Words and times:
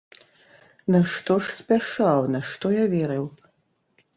Нашто 0.95 1.35
ж 1.47 1.53
спяшаў, 1.59 2.21
нашто 2.37 2.65
я 2.77 2.85
верыў? 2.95 3.25